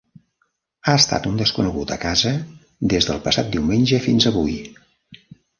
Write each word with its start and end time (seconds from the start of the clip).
Ha 0.87 0.95
estat 1.01 1.27
un 1.31 1.35
desconegut 1.41 1.93
a 1.95 1.99
casa 2.07 2.33
des 2.95 3.09
del 3.11 3.23
passat 3.29 3.55
diumenge 3.57 4.01
fins 4.07 4.29
avui. 4.33 4.61